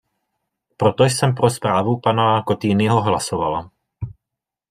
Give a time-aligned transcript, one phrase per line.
[0.77, 3.71] Proto jsem pro zprávu pana Cottignyho hlasovala.